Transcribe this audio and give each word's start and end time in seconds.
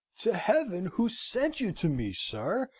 "To 0.21 0.33
Heaven 0.35 0.87
who 0.87 1.09
sent 1.09 1.59
you 1.59 1.71
to 1.73 1.87
me, 1.87 2.11
sir!" 2.11 2.69